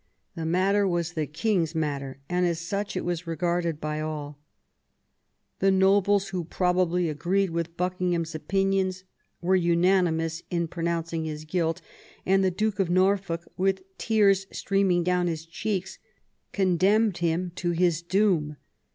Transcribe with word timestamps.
The 0.33 0.47
matter 0.47 0.87
was 0.87 1.11
the 1.13 1.27
king's 1.27 1.75
matter, 1.75 2.17
and 2.27 2.43
as 2.43 2.57
such 2.57 2.97
it 2.97 3.05
was 3.05 3.27
regarded 3.27 3.79
by 3.79 3.99
all. 4.01 4.39
The 5.59 5.69
nobles, 5.69 6.29
who 6.29 6.43
probably 6.43 7.07
agreed 7.07 7.51
with 7.51 7.77
Buckingham's 7.77 8.33
opinions, 8.33 9.03
were 9.41 9.55
unanimous 9.55 10.41
in 10.49 10.67
pro 10.69 10.85
nouncing 10.85 11.25
his 11.27 11.45
guilt; 11.45 11.81
and 12.25 12.43
the 12.43 12.49
Duke 12.49 12.79
of 12.79 12.89
Norfolk, 12.89 13.47
with 13.57 13.83
tears 13.99 14.47
streaming 14.51 15.03
down 15.03 15.27
his 15.27 15.45
cheeks, 15.45 15.99
condemned 16.51 17.19
him 17.19 17.51
to 17.57 17.69
his 17.69 18.01
doom. 18.01 18.57